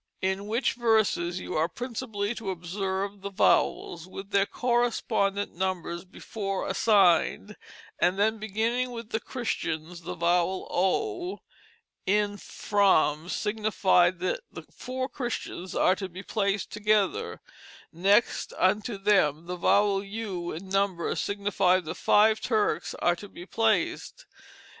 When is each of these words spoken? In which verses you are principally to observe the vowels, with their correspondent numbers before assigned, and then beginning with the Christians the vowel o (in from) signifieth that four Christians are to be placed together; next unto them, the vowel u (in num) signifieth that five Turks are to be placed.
In 0.23 0.47
which 0.47 0.73
verses 0.73 1.39
you 1.39 1.55
are 1.55 1.67
principally 1.67 2.33
to 2.33 2.49
observe 2.49 3.21
the 3.21 3.29
vowels, 3.29 4.07
with 4.07 4.31
their 4.31 4.47
correspondent 4.47 5.53
numbers 5.55 6.05
before 6.05 6.67
assigned, 6.67 7.55
and 7.99 8.17
then 8.17 8.39
beginning 8.39 8.89
with 8.89 9.11
the 9.11 9.19
Christians 9.19 10.01
the 10.01 10.15
vowel 10.15 10.67
o 10.71 11.41
(in 12.07 12.37
from) 12.37 13.29
signifieth 13.29 14.17
that 14.17 14.39
four 14.73 15.07
Christians 15.07 15.75
are 15.75 15.95
to 15.97 16.09
be 16.09 16.23
placed 16.23 16.71
together; 16.71 17.39
next 17.93 18.53
unto 18.57 18.97
them, 18.97 19.45
the 19.45 19.55
vowel 19.55 20.03
u 20.03 20.51
(in 20.51 20.67
num) 20.67 20.97
signifieth 21.15 21.85
that 21.85 21.93
five 21.93 22.41
Turks 22.41 22.95
are 22.95 23.15
to 23.15 23.29
be 23.29 23.45
placed. 23.45 24.25